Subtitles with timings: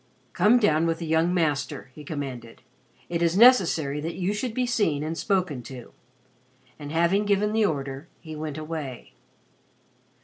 [0.33, 2.63] "Come down with the young Master," he commanded.
[3.07, 5.93] "It is necessary that you should be seen and spoken to."
[6.79, 9.13] And having given the order he went away.